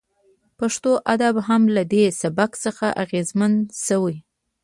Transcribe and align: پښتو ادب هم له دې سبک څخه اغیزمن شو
پښتو 0.59 0.91
ادب 1.13 1.35
هم 1.47 1.61
له 1.75 1.83
دې 1.93 2.05
سبک 2.21 2.51
څخه 2.65 2.87
اغیزمن 3.03 3.53
شو 3.85 4.03